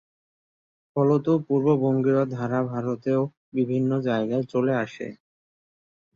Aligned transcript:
ফলত 0.95 1.25
পূর্ববঙ্গীয় 1.45 2.21
ধারা 2.31 2.59
ভারতেও 2.65 3.21
বিভিন্ন 3.53 3.91
জায়গায় 4.07 4.45
চলে 4.53 4.73
আসে। 4.75 5.07